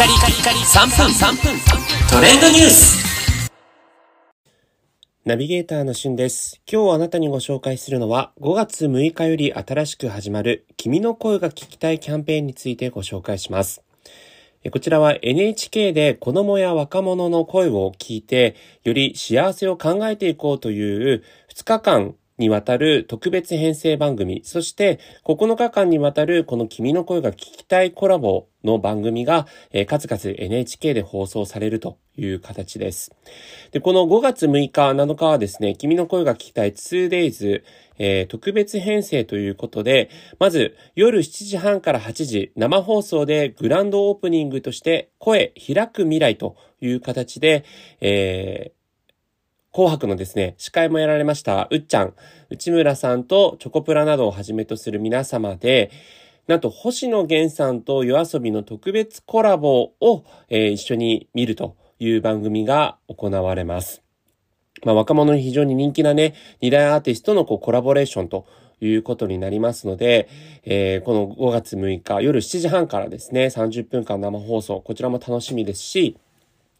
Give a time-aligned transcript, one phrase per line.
[0.00, 1.60] カリカリカリ3分3分
[2.10, 3.50] トレンドニュース
[5.26, 6.62] ナビゲーターのしゅんです。
[6.66, 13.82] 今日あなたにご紹介するのは5月6日より新しく始まる君の声が聞きたいキャンペーンについてご紹介します。
[14.72, 21.22] こちらは NHK で子供や若者の声を聞いて、より幸せを考えていこうという
[21.54, 33.14] 2日間にわたる特別編成番組、そして9日間にわたるこの君の声が聞きたいコラボの番組が、えー、数々 NHK で放送されるという形です。
[33.72, 37.62] で、この5月6日、7日はですね、君の声が聞きたい 2days、
[37.98, 47.64] えー、特別編成ということで、まず夜7時半から8時生放送でグランドオープニングとして声開く未来という形で、
[48.00, 48.80] えー
[49.72, 52.14] 紅白のですね、司会もやられました、うっちゃん、
[52.48, 55.92] 内村さんとチョコプラなどをはじめとする皆様で、
[56.50, 64.02] なんと星野源さんと夜遊びの特別コラボを、えー、一緒に見るという番組が行われます。
[64.84, 68.46] まあ、若者に非常に人気なね、二大アーティストのこうコラボレーションと
[68.80, 70.28] いうことになりますので、
[70.64, 76.16] えー、この5月6日夜7時半からですね、30分間生放送、こちらも楽しみですし、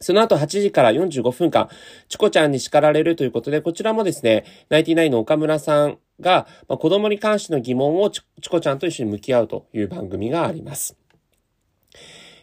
[0.00, 1.68] その後8時から45分間、
[2.08, 10.96] チコちゃんに叱られるということで、こちらもですね、ナインティナインの岡村さんが、まあ、子供に関しての疑問をチコちゃんと一緒に向き合うという番組があります。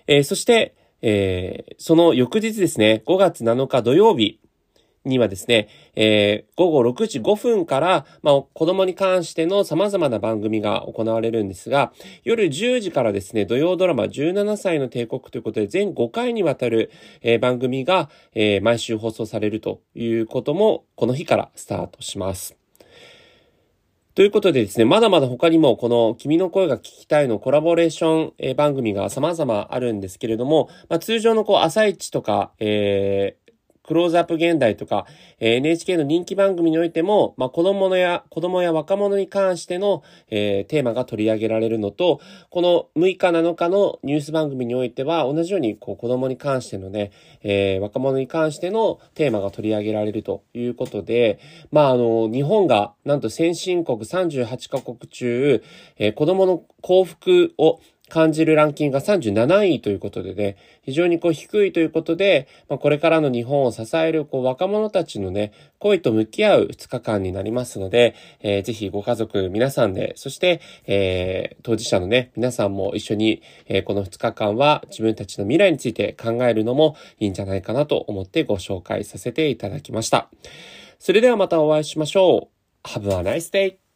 [0.05, 4.39] えー、そして、えー、その翌日ですね、5月7日土曜日、
[5.05, 16.91] にはですね、えー、午後6時5分から、まあ、子供に関しての様々な番組が行われるんですが、夜10時からですね、土曜ドラマ17歳の帝国ということで、全5回にわたる、
[17.21, 22.57] えー、番組が、えー、毎週放送されるということも、この日からスタートします。
[24.19, 33.37] ということでですね、まだまだ他にもこの君の声が聞きたいのコラボレーション番組が様々あるんですけれども、まあ、通常のこう朝一とか、え、
[33.89, 35.07] クローズアップ現代とか、
[35.39, 47.11] NHK の人気番組においても、まあ、子供のや、子供や若者に関しての、えー、テーマが取り上げられるのと、この6日7日のニュース番組においては、同じように、こう、子供に関してのね、
[47.41, 51.39] えー、若者に関してのテーマが取り上げられるということで、
[51.71, 55.63] まあ、あの、日本が、なんと先進国38カ国中、
[55.97, 57.79] えー、子供の幸福を
[58.09, 80.29] 感じるランキングが37位ということでね、非常にこう低いということで、まあ、これからの日本を支えるこう若者たちのね、恋と向き合う2日間になりますので、えー、ぜひご家族皆さんで、そして、えー、当事者のね、皆さんも一緒に、えー、この2日間は自分たちの未来について考えるのもいいんじゃないかなと思ってご紹介させていただきました。
[80.99, 82.87] それではまたお会いしましょう。
[82.87, 83.88] Have a nice day!